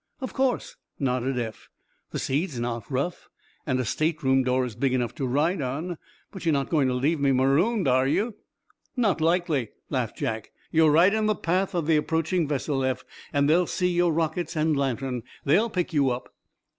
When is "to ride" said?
5.13-5.61